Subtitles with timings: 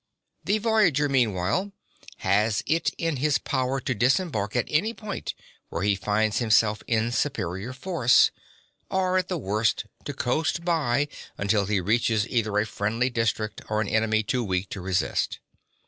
[0.43, 1.73] The voyager meanwhile
[2.17, 5.35] has it in his power to disembark at any point
[5.69, 8.31] where he finds himself in superior force,
[8.89, 13.79] or, at the worst, to coast by until he reaches either a friendly district or
[13.79, 15.37] an enemy too weak to resist.